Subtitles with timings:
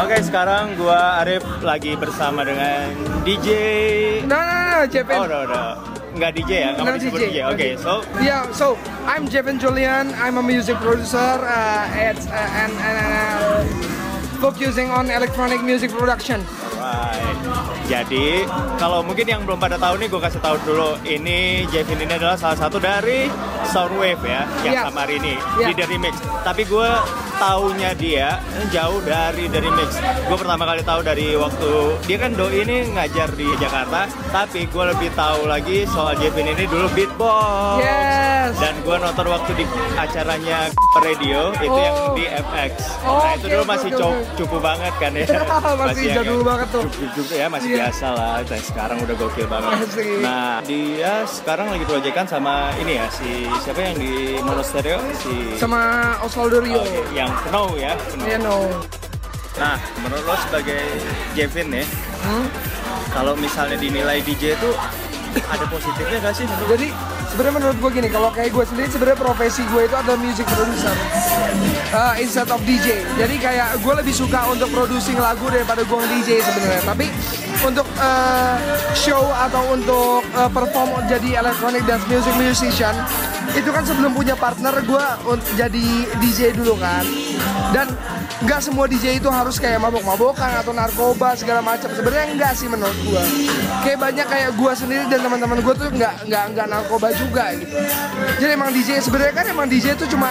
[0.00, 2.88] Oke, sekarang gua Arif lagi bersama dengan
[3.22, 3.48] DJ.
[4.24, 5.18] No, no, no, no, Jevin.
[5.20, 5.66] Oh, udah, udah.
[6.16, 6.70] Nggak DJ ya?
[6.74, 7.22] Nggak No, DJ.
[7.30, 7.38] DJ.
[7.46, 8.74] Oke, so Yeah, so
[9.06, 10.10] I'm Jevin Julian.
[10.18, 13.60] I'm a music producer uh, at uh, and, and uh,
[14.40, 16.42] focusing on electronic music production.
[16.90, 17.38] Right.
[17.86, 18.46] Jadi
[18.76, 20.94] kalau mungkin yang belum pada tahu nih, gue kasih tahu dulu.
[21.02, 23.26] Ini Jevin ini adalah salah satu dari
[23.64, 24.84] Soundwave ya, yang Yes.
[24.84, 25.68] sama hari ini Yeah.
[25.68, 26.14] di The Remix.
[26.40, 26.90] Tapi gue
[27.36, 28.28] taunya dia
[28.70, 29.90] jauh dari The Remix.
[29.98, 31.70] Gue pertama kali tahu dari waktu
[32.04, 34.06] dia kan doi ini ngajar di Jakarta.
[34.28, 37.82] Tapi gue lebih tahu lagi soal Jevin ini dulu beatbox.
[37.82, 38.54] Yes.
[38.54, 39.64] Dan gue nonton waktu di
[39.96, 42.14] acaranya radio itu yang Oh.
[42.14, 42.72] di FX.
[43.02, 43.90] Oh, nah itu oke, dulu oke, masih
[44.36, 45.26] cukup banget kan ya.
[45.80, 46.79] Masih yang jadul banget tuh.
[46.86, 47.78] Juk-juk ya masih Iya.
[47.84, 48.34] biasa lah.
[48.42, 49.70] Dan sekarang udah gokil banget.
[49.82, 50.06] Asik.
[50.20, 53.28] Nah dia sekarang lagi proyekan sama ini ya si
[53.60, 55.80] siapa yang di Monostereo si Sama
[56.20, 56.78] Osvaldo Rio.
[56.78, 57.92] Oke, yang Snow ya.
[58.08, 58.24] Snow.
[58.24, 58.62] You know.
[59.56, 60.80] Nah menurut lo sebagai
[61.32, 61.84] Jevin ya,
[62.20, 62.46] Hmm?
[63.10, 64.70] kalau misalnya dinilai DJ itu
[65.44, 66.46] ada positifnya gak sih?
[66.66, 66.88] Jadi
[67.30, 70.94] sebenarnya menurut gue gini, kalau kayak gue sendiri sebenarnya profesi gue itu adalah music producer
[71.94, 73.06] uh, instead of DJ.
[73.14, 76.82] Jadi kayak gue lebih suka untuk producing lagu daripada gue DJ sebenarnya.
[76.82, 77.06] Tapi
[77.60, 78.56] untuk uh,
[78.96, 82.94] show atau untuk uh, perform jadi electronic dance music musician
[83.52, 85.06] itu kan sebelum punya partner gue
[85.58, 85.86] jadi
[86.22, 87.02] DJ dulu kan.
[87.74, 87.90] Dan
[88.40, 91.90] nggak semua DJ itu harus kayak mabok-mabokan atau narkoba segala macam.
[91.90, 93.22] Sebenarnya enggak sih menurut gue.
[93.82, 97.74] Kayak banyak kayak gue sendiri dan teman-teman gue tuh nggak nggak nggak narkoba juga gitu.
[98.38, 100.30] Jadi emang DJ sebenarnya kan emang DJ itu cuma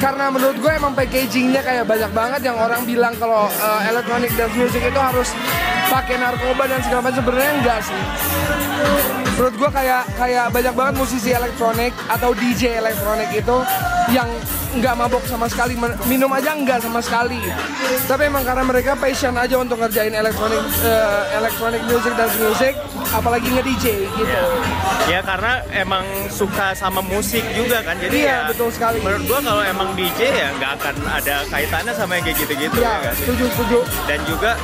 [0.00, 4.56] karena menurut gue emang packagingnya kayak banyak banget yang orang bilang kalau uh, electronic dance
[4.56, 5.28] music itu harus
[5.90, 8.02] pakai narkoba dan segala macam sebenarnya enggak sih.
[9.34, 13.56] Menurut gue kayak kayak banyak banget musisi elektronik atau DJ elektronik itu
[14.14, 14.28] yang
[14.70, 15.74] nggak mabok sama sekali
[16.06, 17.42] minum aja nggak sama sekali.
[18.06, 22.74] Tapi emang karena mereka passion aja untuk ngerjain elektronik uh, electronic music dan music
[23.10, 24.40] apalagi nge DJ gitu.
[25.10, 29.02] Ya karena emang suka sama musik juga kan, jadi Iya, ya betul sekali.
[29.02, 32.94] Menurut gua kalau emang DJ ya nggak akan ada kaitannya sama yang kayak gitu-gitu ya,
[33.02, 33.26] ya sih?
[33.26, 33.78] setuju setuju.
[34.06, 34.54] Dan juga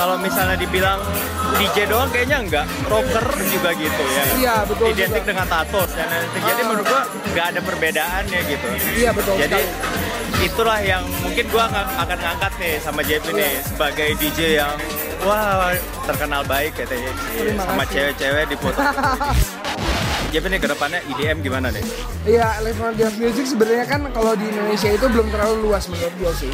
[0.00, 0.96] kalau misalnya dibilang
[1.52, 4.24] DJ doang kayaknya enggak, rocker juga gitu ya.
[4.34, 5.28] Iya, betul Identik juga.
[5.28, 6.40] dengan tato dan lain-lain.
[6.40, 6.64] Jadi Ah.
[6.64, 8.66] menurut gua nggak ada perbedaannya gitu.
[8.96, 10.46] Iya, betul Jadi sekali.
[10.48, 11.64] itulah yang mungkin gua
[11.98, 13.60] akan ngangkat nih sama JP nih Iya.
[13.62, 14.74] sebagai DJ yang
[15.20, 15.68] wah
[16.08, 17.12] terkenal baik katanya
[17.60, 18.80] sama cewek-cewek di foto.
[20.30, 21.82] JP nih ke depannya IDM gimana nih?
[22.22, 26.32] Iya, electronic dance music sebenarnya kan kalau di Indonesia itu belum terlalu luas menurut gue
[26.46, 26.52] sih.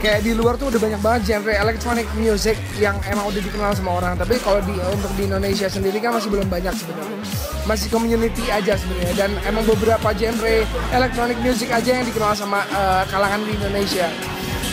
[0.00, 4.00] Kayak di luar tuh udah banyak banget genre electronic music yang emang udah dikenal sama
[4.00, 4.16] orang.
[4.16, 7.20] Tapi kalau di untuk di Indonesia sendiri kan masih belum banyak sebenarnya.
[7.68, 10.64] Masih community aja sebenarnya dan emang beberapa genre
[10.96, 14.08] electronic music aja yang dikenal sama eh, kalangan di Indonesia.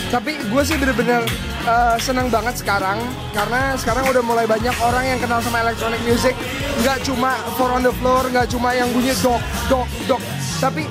[0.08, 1.20] Tapi gue sih bener-bener
[1.68, 2.96] eh, senang banget sekarang
[3.30, 6.32] karena sekarang udah mulai banyak orang yang kenal sama electronic music.
[6.78, 10.22] Nggak cuma four on the floor, nggak cuma yang bunyi dok, dok, dok.
[10.58, 10.88] Tapi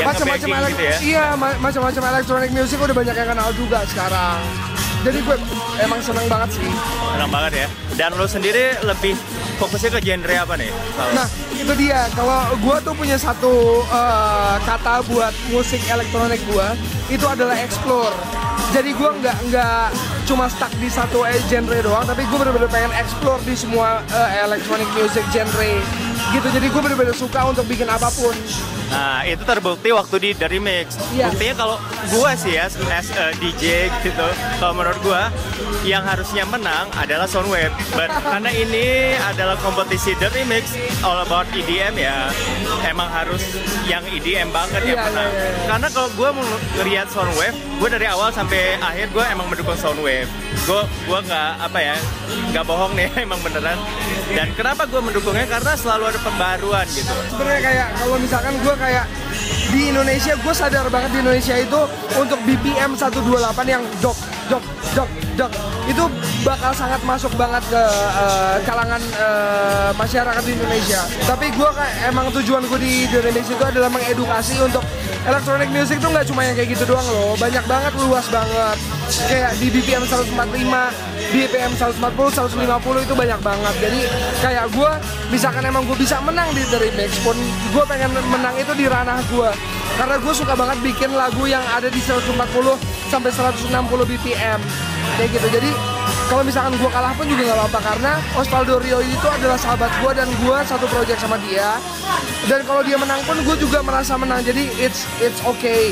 [0.00, 0.96] macam-macam gitu ya?
[1.00, 4.40] iya ma- macam-macam electronic music udah banyak yang kenal juga sekarang.
[5.00, 5.36] Jadi gue
[5.78, 6.68] emang senang banget sih.
[7.10, 7.66] Senang banget ya.
[7.96, 9.16] Dan lo sendiri lebih
[9.56, 10.68] fokusnya ke genre apa nih?
[10.68, 12.04] Kalau- Nah, itu dia.
[12.12, 16.68] Kalau gue tuh punya satu eh, kata buat musik elektronik gue,
[17.10, 18.12] itu adalah explore.
[18.70, 19.86] Jadi gue nggak nggak
[20.30, 24.46] cuma stuck di satu eh, genre doang, tapi gue bener-bener pengen explore di semua eh,
[24.46, 25.72] electronic music genre.
[26.30, 26.46] Gitu.
[26.54, 28.30] Jadi gue bener-bener suka untuk bikin apa pun.
[28.90, 30.98] Nah, itu terbukti waktu di The Remix.
[31.14, 31.30] Iya.
[31.30, 31.76] Buktinya kalau
[32.10, 34.26] gua sih ya, as a DJ gitu,
[34.58, 35.30] kalau menurut gua,
[35.86, 37.70] yang harusnya menang adalah Soundwave.
[37.94, 42.34] But karena ini adalah kompetisi The Remix, all about EDM ya,
[42.82, 43.40] emang harus
[43.86, 45.30] yang EDM banget yang Iya, menang.
[45.30, 45.66] iya, iya.
[45.70, 46.44] Karena kalau gua mau
[46.76, 50.26] ngeliat Soundwave, gua dari awal sampai akhir gua emang mendukung Soundwave.
[50.66, 51.96] Gua gua nggak apa ya,
[52.50, 53.78] nggak bohong nih, emang beneran.
[54.30, 55.46] Dan kenapa gua mendukungnya?
[55.50, 57.14] Karena selalu ada pembaruan gitu.
[57.34, 59.04] sebenarnya kayak kalau misalkan gue kayak
[59.70, 61.80] di Indonesia gue sadar banget di Indonesia itu
[62.18, 63.22] untuk BPM 128
[63.70, 64.18] yang dok
[64.50, 64.64] dok
[64.98, 65.52] dok dok
[65.86, 66.04] itu
[66.42, 67.82] bakal sangat masuk banget ke
[68.18, 71.70] eh, kalangan eh, masyarakat di Indonesia tapi gue
[72.10, 74.82] emang tujuan gue di Remix itu adalah mengedukasi untuk
[75.22, 78.76] electronic music tuh nggak cuma yang kayak gitu doang loh banyak banget luas banget
[79.30, 80.34] kayak di BPM 145
[81.30, 83.74] BPM 140 150 itu banyak banget.
[83.78, 84.00] Jadi
[84.42, 84.90] kayak gue
[85.30, 87.38] misalkan emang gue bisa menang di The Remix pun
[87.70, 89.50] gue pengen menang itu di ranah gue
[89.98, 92.34] karena gue suka banget bikin lagu yang ada di 140
[93.10, 93.70] sampai 160
[94.10, 94.60] BPM
[95.18, 95.48] kayak gitu.
[95.54, 95.70] Jadi
[96.30, 100.12] kalau misalkan gue kalah pun juga nggak apa-apa karena Osvaldo Rio itu adalah sahabat gue
[100.14, 101.74] dan gue satu project sama dia.
[102.46, 105.90] Dan kalau dia menang pun gue juga merasa menang jadi it's it's okay.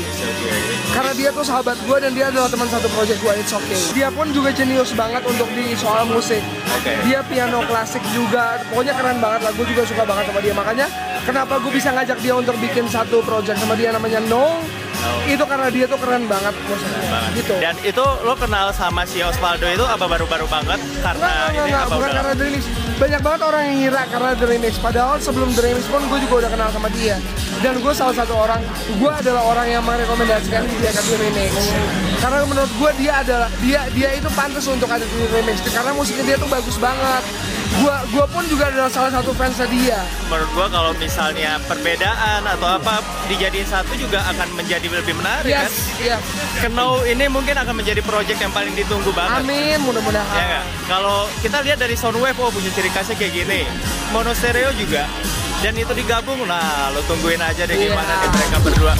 [0.95, 3.75] Karena dia tuh sahabat gue dan dia adalah teman satu project gue it's okay.
[3.91, 6.39] Dia pun juga jenius banget untuk di soal musik.
[7.03, 10.55] Dia piano klasik juga pokoknya keren banget lah gue juga suka banget sama dia.
[10.55, 10.87] Makanya
[11.27, 14.63] kenapa gue bisa ngajak dia untuk bikin satu project sama dia namanya No
[15.29, 17.31] itu karena dia tuh keren banget musiknya Banget.
[17.37, 17.53] gitu.
[17.57, 20.79] Dan itu lo kenal sama si Osvaldo itu apa baru-baru banget?
[21.01, 22.63] Karena enggak, ini enggak, apa bukan udah karena The Remix
[22.99, 26.35] Banyak banget orang yang ngira karena The Remix Padahal sebelum The Remix pun gue juga
[26.45, 27.15] udah kenal sama dia
[27.59, 28.61] Dan gue salah satu orang
[28.95, 31.51] Gue adalah orang yang merekomendasikan dia ke Remix
[32.23, 36.35] Karena menurut gue dia adalah Dia dia itu pantas untuk ada di Remix Karena musiknya
[36.35, 37.23] dia tuh bagus banget
[37.69, 42.65] Gue gua pun juga adalah salah satu fansnya dia menurut gua kalau misalnya perbedaan atau
[42.81, 42.97] apa
[43.29, 45.69] dijadiin satu juga akan menjadi lebih menarik kan.
[45.69, 46.23] Yes, yes
[46.59, 49.45] Kenau ini mungkin akan menjadi project yang paling ditunggu banget.
[49.45, 50.65] Amin, Ya mudah-mudahan nggak?
[50.91, 53.63] Kalau kita lihat dari Soundwave, oh punya ciri khasnya kayak gini.
[54.11, 55.07] Mono stereo juga.
[55.59, 57.91] Dan itu digabung, nah lo tungguin aja deh Iya.
[57.91, 58.93] gimana nih mereka berdua.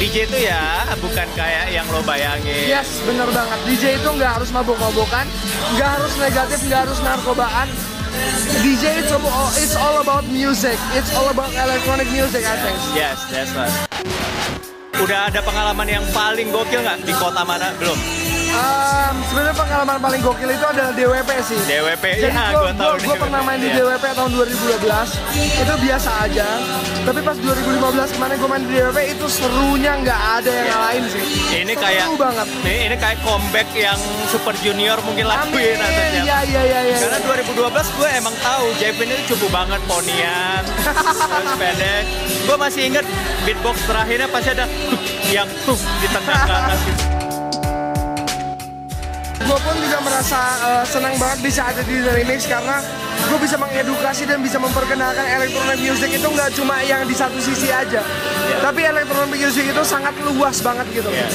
[0.00, 2.64] DJ itu ya bukan kayak yang lo bayangin.
[2.64, 3.58] Yes, bener banget.
[3.68, 5.28] DJ itu nggak harus mabuk-mabukan,
[5.76, 7.68] nggak harus negatif, nggak harus narkobaan.
[8.64, 10.80] DJ it's all, it's all about music.
[10.96, 12.78] It's all about electronic music, I think.
[12.96, 13.70] Yes, that's right.
[14.96, 17.68] Udah ada pengalaman yang paling gokil nggak di kota mana?
[17.76, 18.19] Belum.
[18.60, 21.58] Um, Sebenarnya pengalaman paling gokil itu adalah DWP sih.
[21.64, 23.76] DWP, Jadi ya gua, gue tahu gua, gua pernah main di Iya.
[23.80, 25.08] DWP tahun 2012
[25.56, 26.48] Itu biasa aja
[27.00, 27.78] Tapi pas 2015
[28.12, 31.22] kemarin gue main di DWP itu serunya nggak ada yang ngalahin sih
[31.56, 36.12] Ini kayak Seru banget Ini, ini kayak comeback yang Super Junior mungkin lakuin atau Amin,
[36.20, 41.54] iya iya iya iya Karena 2012 gue emang tahu Jepin itu cukup banget ponian terus
[41.60, 42.04] pendek.
[42.44, 43.06] Gue masih inget
[43.42, 44.66] beatbox terakhirnya pasti ada
[45.28, 46.40] yang tuh di tengah
[46.82, 47.04] gitu.
[49.40, 52.84] gue pun juga merasa eh, senang banget bisa ada di The Remix karena
[53.30, 57.68] gue bisa mengedukasi dan bisa memperkenalkan electronic music itu nggak cuma yang di satu sisi
[57.70, 58.02] aja.
[58.60, 61.10] Tapi electronic music itu sangat luas banget gitu.
[61.10, 61.28] Iya.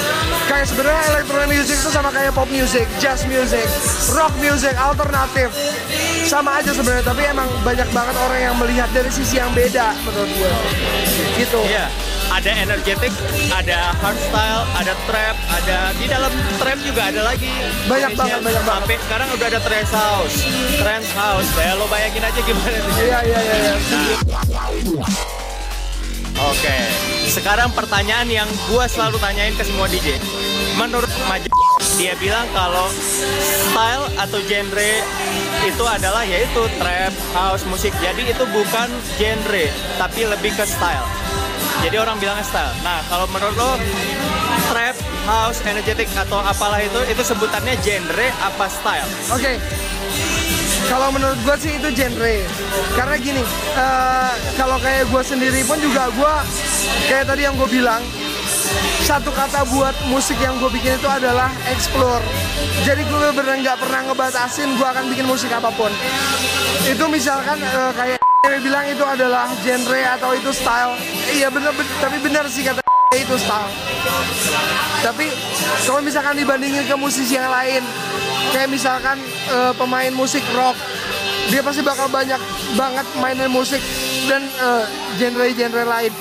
[0.46, 3.66] kayak sebenarnya electronic music itu sama kayak pop music, jazz music,
[4.13, 5.50] rock music, alternatif.
[6.25, 10.30] Sama aja sebenarnya tapi emang banyak banget orang yang melihat dari sisi yang beda menurut
[10.30, 10.54] gue
[11.42, 11.62] gitu.
[11.68, 11.86] Iya,
[12.36, 13.12] ada energetic,
[13.48, 17.48] ada hardstyle, ada trap, ada di dalam trap juga ada lagi.
[17.88, 18.82] Banyak banget, banyak banget.
[18.84, 20.36] Sampai sekarang udah ada trance house,
[20.84, 21.48] trance house.
[21.56, 22.94] Ya lo bayangin aja gimana tuh.
[23.00, 23.74] iya iya iya iya.
[26.36, 26.78] Oke,
[27.32, 30.20] sekarang pertanyaan yang gua selalu tanyain ke semua DJ.
[30.76, 31.48] Menurut Maj
[31.96, 32.92] dia bilang kalau
[33.40, 34.94] style atau genre
[35.64, 37.96] itu adalah yaitu trap, house, musik.
[38.04, 39.66] Jadi itu bukan genre,
[39.96, 41.15] tapi lebih ke style.
[41.86, 42.74] Jadi orang bilangnya style.
[42.82, 43.78] Nah, kalau menurut lo
[44.74, 44.98] trap,
[45.30, 49.06] house, energetic atau apalah itu itu sebutannya genre apa style?
[49.30, 49.62] Oke.
[50.90, 52.36] Kalau menurut gue sih itu genre.
[52.98, 53.46] Karena gini,
[53.78, 56.36] eh, kalau kayak gue sendiri pun juga gue
[57.06, 58.02] kayak tadi yang gue bilang
[59.06, 62.26] satu kata buat musik yang gue bikin itu adalah explore.
[62.82, 65.94] Jadi gue bener nggak pernah ngebatasin gue akan bikin musik apa pun.
[66.90, 70.94] Itu misalkan eh, kayak yang bilang itu adalah genre atau itu style.
[71.32, 72.82] Iya bener, ben- tapi benar sih kata
[73.24, 73.72] itu style.
[75.02, 75.30] Tapi
[75.86, 77.82] kalau misalkan dibandingin ke musisi yang lain,
[78.52, 79.18] kayak misalkan
[79.50, 80.78] eh, pemain musik rock,
[81.54, 82.42] dia pasti bakal banyak
[82.74, 83.82] banget mainin musik
[84.26, 84.84] dan eh,
[85.18, 86.14] genre-genre lain.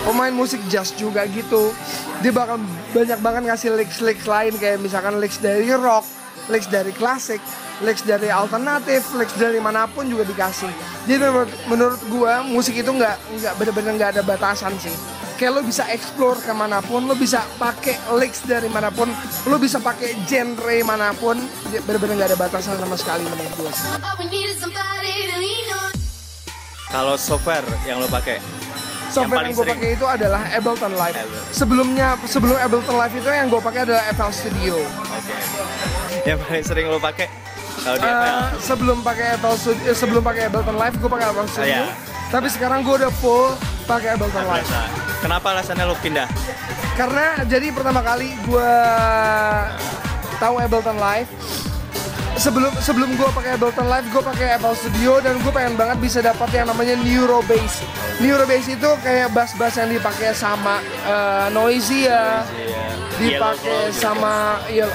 [0.00, 1.76] Pemain musik jazz juga gitu,
[2.24, 2.56] dia bakal
[2.96, 6.08] banyak banget ngasih licks-licks lain kayak misalkan licks dari rock,
[6.50, 7.40] licks dari klasik,
[7.80, 10.70] licks dari alternatif, licks dari mana pun juga dikasih.
[11.06, 14.92] Jadi menurut, menurut gua musik itu nggak nggak bener-bener nggak ada batasan sih
[15.40, 19.08] kayak lo bisa explore ke mana pun, lo bisa pakai licks dari mana pun,
[19.48, 21.40] lo bisa pakai genre mana pun,
[21.72, 23.72] Dia bener-bener nggak ada batasan sama sekali menurut gue.
[25.72, 25.92] on.
[26.92, 28.36] Kalau software yang lo pakai?
[29.08, 31.16] Software paling yang, gue pakai itu adalah Ableton Live.
[31.16, 31.52] Ableton.
[31.56, 34.76] Sebelumnya sebelum Ableton Live itu yang gue pakai adalah FL Studio.
[36.28, 37.26] Yang paling sering lo pakai?
[37.80, 38.40] Kalau di FL?
[38.60, 41.80] sebelum pakai FL Studio, eh, sebelum pakai Ableton Live gue pakai FL Studio.
[41.80, 41.84] iya.
[42.30, 43.56] Tapi sekarang gue udah full
[43.88, 44.68] pakai Ableton Live.
[45.24, 46.28] Kenapa alasannya lo pindah?
[46.94, 48.72] Karena jadi pertama kali gue
[50.36, 51.30] tahu Ableton Live
[52.40, 56.18] sebelum sebelum gue pakai Ableton Live gue pakai Apple Studio dan gue pengen banget bisa
[56.24, 57.84] dapat yang namanya Neurobass.
[58.20, 62.44] Neurobass itu kayak bass-bass yang dipakai sama eh, Noisy ya,
[63.20, 64.88] dipakai sama ya,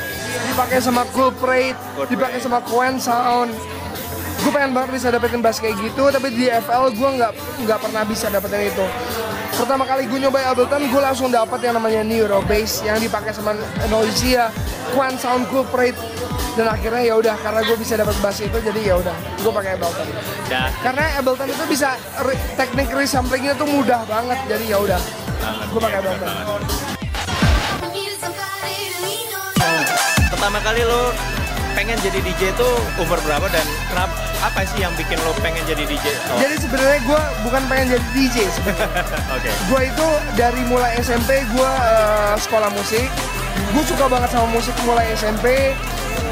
[0.46, 2.46] dipakai sama Cool Parade, Cool dipakai Parade.
[2.46, 3.52] sama Quen Sound.
[4.36, 7.32] Gue pengen banget bisa dapetin bass kayak gitu, tapi di FL gue nggak
[7.66, 8.86] nggak pernah bisa dapetin itu.
[9.56, 13.56] pertama kali gue nyoba Ableton gue langsung dapat yang namanya Neuro Bass yang dipakai sama
[13.88, 14.52] Noisia,
[14.92, 15.96] Quan Sound Culprit
[16.60, 19.76] dan akhirnya ya udah karena gue bisa dapat bass itu jadi ya udah gue pakai
[19.76, 20.08] Ableton
[20.48, 20.68] Dah.
[20.84, 25.00] karena Ableton itu bisa re- teknik resamplingnya tuh mudah banget jadi ya udah
[25.72, 26.48] gue pakai Ableton banget.
[30.46, 31.10] Pertama kali lo
[31.74, 32.70] pengen jadi DJ itu
[33.02, 34.14] umur berapa dan kenapa
[34.46, 36.06] apa sih yang bikin lo pengen jadi DJ?
[36.30, 38.94] Oh, jadi sebenarnya gue bukan pengen jadi DJ sebenarnya.
[39.42, 39.50] Oke.
[39.50, 43.10] gue itu dari mulai SMP gue eh, sekolah musik.
[43.74, 45.74] Gue suka banget sama musik mulai SMP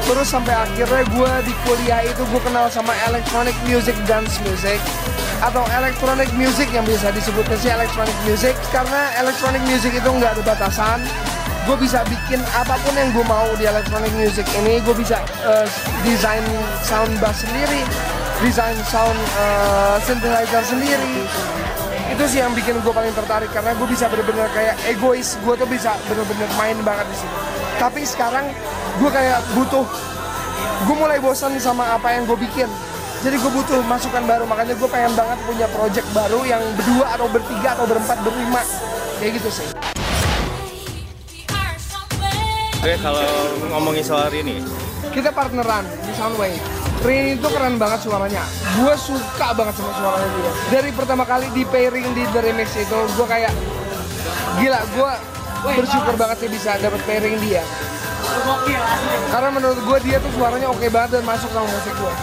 [0.06, 4.78] terus sampai akhirnya gue di kuliah itu gue kenal sama electronic music dance music
[5.42, 8.54] atau electronic music yang bisa disebutnya sih electronic music.
[8.70, 11.02] Karena electronic music itu nggak ada batasan
[11.64, 14.84] gue bisa bikin apa pun yang gue mau di electronic music ini.
[14.84, 15.66] Gue bisa eh,
[16.04, 16.44] desain
[16.84, 17.82] sound bass sendiri
[18.44, 21.24] desain sound eh, synthesizer sendiri.
[22.12, 25.40] Itu sih yang bikin gue paling tertarik karena gue bisa bener-bener kayak egois.
[25.40, 27.36] Gue tuh bisa bener-bener main banget di situ.
[27.80, 28.46] Tapi sekarang
[29.00, 29.86] gue kayak butuh
[30.84, 32.68] gue mulai bosan sama apa yang gue bikin.
[33.24, 34.44] Jadi gue butuh masukan baru.
[34.44, 38.60] Makanya gue pengen banget punya project baru yang berdua atau bertiga atau berempat berlima.
[39.16, 39.68] Kayak gitu sih
[42.84, 43.24] Oke, kalau
[43.72, 44.60] ngomongin soal ini,
[45.08, 46.60] kita partneran di Soundwave
[47.00, 48.44] Rini itu keren banget suaranya.
[48.76, 50.52] Gue suka banget sama suaranya dia.
[50.68, 53.56] Dari pertama kali di pairing di The Remix itu gue kayak
[54.60, 55.12] gila gue
[55.80, 57.64] bersyukur banget sih bisa dapet pairing dia.
[59.32, 62.14] Karena menurut gue dia tuh suaranya oke banget dan masuk sama musik gue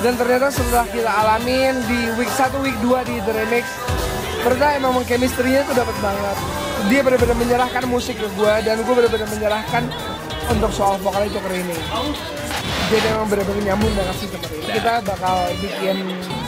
[0.00, 3.68] dan ternyata setelah kita alamin di week 1 week 2 di The Remix
[4.48, 6.36] ternyata emang chemistry-nya tuh dapet banget
[6.88, 9.82] dia benar-benar menyerahkan musik ke gue dan gue benar-benar menyerahkan
[10.48, 11.78] untuk soal vokal itu ke Rini
[12.90, 15.96] jadi emang benar-benar nyambung banget sih sama Rini kita bakal bikin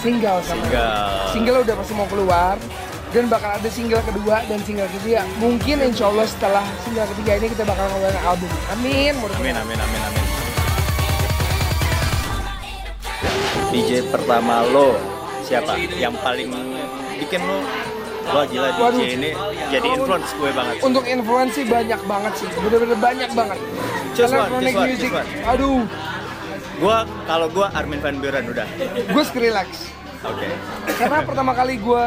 [0.00, 1.02] single sama Single.
[1.36, 2.56] single udah pasti mau keluar
[3.12, 7.46] dan bakal ada single kedua dan single ketiga mungkin insya Allah setelah single ketiga ini
[7.52, 10.24] kita bakal ngeluarin album amin amin amin amin amin.
[13.72, 15.00] DJ pertama lo
[15.48, 15.80] siapa?
[15.80, 16.52] Yang paling
[17.16, 17.64] bikin lo
[18.24, 19.00] wah gila DJ Waduh.
[19.02, 19.30] ini
[19.68, 20.74] jadi influence gue banget.
[20.80, 25.28] untuk influence sih banyak banget sih bener-bener banyak banget one, Electronic one, music choose one.
[25.48, 25.80] aduh
[26.82, 28.66] Gua kalau gua Armin van Buuren udah.
[29.06, 29.86] gue Skrillex
[30.22, 30.50] Oke.
[30.92, 32.02] karena pertama kali gue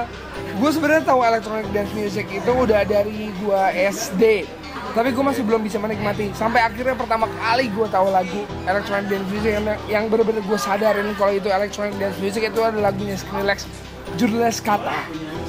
[0.55, 4.43] gue sebenarnya tahu electronic dance music itu udah dari gue SD
[4.91, 9.27] tapi gue masih belum bisa menikmati sampai akhirnya pertama kali gue tahu lagu electronic dance
[9.27, 13.67] music yang, yang bener-bener gue sadarin kalau itu electronic dance music itu ada lagunya Skrillex
[14.15, 14.95] judulnya Skata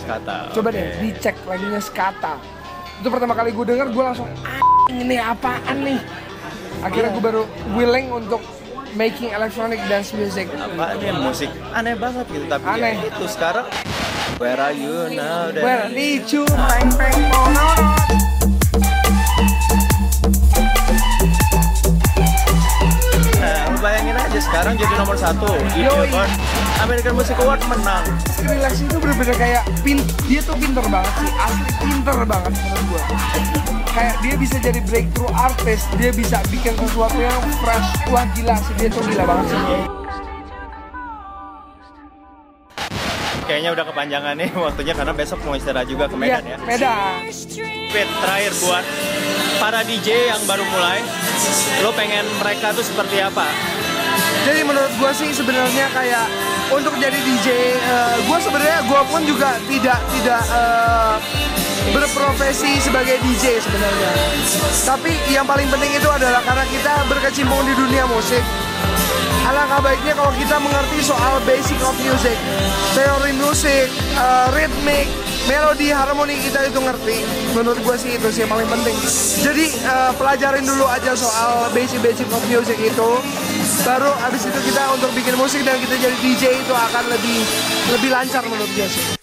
[0.07, 0.37] Kata.
[0.55, 0.77] coba oke.
[0.79, 2.35] deh dicek lagunya Skata
[2.97, 6.01] itu pertama kali gue denger gue langsung "Anjing, ini apaan nih
[6.81, 7.43] akhirnya gue baru
[7.75, 8.41] willing untuk
[8.97, 12.95] making electronic dance music apa nih musik aneh banget gitu tapi Aneh.
[12.97, 13.67] ya itu sekarang
[14.37, 15.49] Where are you now?
[15.49, 17.25] Well, need you, peng peng
[24.67, 25.47] sekarang jadi nomor satu
[25.79, 25.87] di.
[25.87, 26.33] Billboard
[26.83, 28.03] American Music Award menang.
[28.35, 33.03] Skrillex itu bener-bener kayak pin, dia tuh pinter banget sih, asli pinter banget menurut gua.
[33.95, 38.75] Kayak dia bisa jadi breakthrough artist, dia bisa bikin sesuatu yang fresh, wah gila sih
[38.75, 39.61] dia tuh gila banget sih.
[43.47, 46.59] Kayaknya udah kepanjangan nih waktunya karena besok mau istirahat juga ke Iya, Medan ya.
[46.67, 47.23] Medan.
[47.95, 48.85] Fit terakhir buat
[49.63, 51.07] para DJ yang baru mulai,
[51.87, 53.76] lo pengen mereka tuh seperti apa?
[54.47, 56.31] Jadi menurut gua sih sebenarnya kayak
[56.71, 61.15] untuk jadi DJ, eh, gua sebenarnya gua pun juga tidak tidak eh,
[61.91, 64.11] berprofesi sebagai DJ sebenarnya.
[64.87, 68.43] Tapi yang paling penting itu adalah karena kita berkecimpung di dunia musik.
[69.47, 72.39] Alangkah baiknya kalau kita mengerti soal basic of music,
[72.95, 75.11] teori musik, eh, ritmik,
[75.47, 77.19] melodi, harmoni kita itu ngerti.
[77.55, 78.95] Menurut gue sih itu sih yang paling penting.
[79.43, 83.11] Jadi eh, pelajarin dulu aja soal basic-basic of music itu.
[83.87, 87.39] Baru abis itu kita untuk bikin musik dan kita jadi DJ itu akan lebih
[87.95, 89.15] lebih lancar menurut gue sih.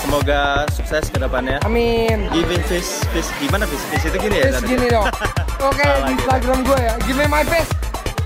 [0.00, 1.60] Semoga sukses ke depannya.
[1.68, 2.24] Amin.
[2.32, 3.84] Giving fish, fish gimana fish?
[3.92, 4.56] Fish itu gini ya?
[4.56, 4.64] Tadi?
[4.64, 5.04] gini dong.
[5.68, 6.20] Oke Salah di gitu.
[6.24, 6.94] Instagram gue ya.
[7.04, 7.70] Give me my best.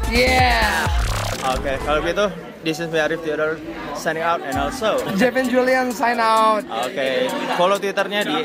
[0.06, 0.86] Yeah.
[1.50, 2.26] Oke, kalau gitu,
[2.66, 3.54] this is me Arif Theodore
[3.94, 6.66] signing out and also Jevin Julian sign out.
[6.66, 8.36] Oke, follow twitternya di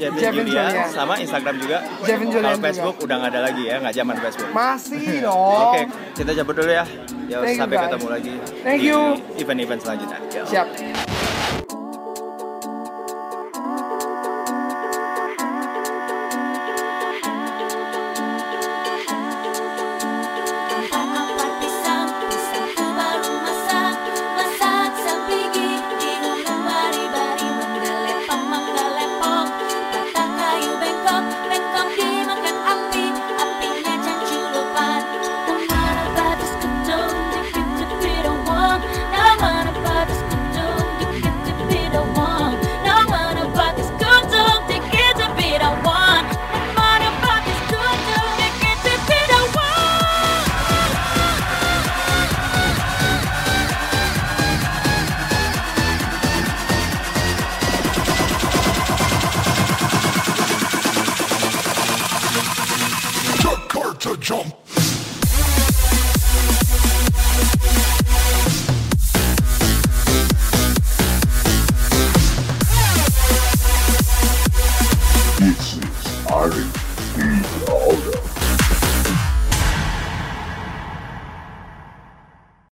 [0.00, 0.16] Jevin
[0.48, 0.88] @jevin_julian Julian.
[0.88, 1.84] sama Instagram juga.
[2.02, 4.48] Jevin Julian Kalau Facebook udah nggak ada lagi ya, nggak zaman Facebook.
[4.56, 5.76] Masih dong.
[5.76, 5.80] Oke,
[6.16, 6.84] kita cabut dulu ya.
[7.26, 7.84] Ya you, sampai guys.
[7.90, 9.00] ketemu lagi Thank di you.
[9.36, 10.18] event-event selanjutnya.
[10.30, 10.42] Yo.
[10.46, 10.95] Siap.